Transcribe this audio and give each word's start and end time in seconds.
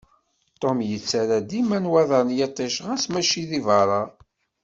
Tom 0.61 0.77
yettarra 0.91 1.37
dima 1.49 1.77
nnwaḍer 1.79 2.23
n 2.25 2.35
yiṭij, 2.37 2.73
ɣas 2.87 3.03
mačči 3.11 3.41
deg 3.49 3.63
berra. 3.67 4.01